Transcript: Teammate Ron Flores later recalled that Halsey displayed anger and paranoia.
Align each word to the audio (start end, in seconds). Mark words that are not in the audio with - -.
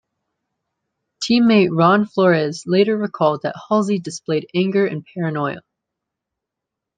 Teammate 1.23 1.69
Ron 1.71 2.07
Flores 2.07 2.63
later 2.65 2.97
recalled 2.97 3.43
that 3.43 3.53
Halsey 3.69 3.99
displayed 3.99 4.49
anger 4.55 4.87
and 4.87 5.05
paranoia. 5.05 5.61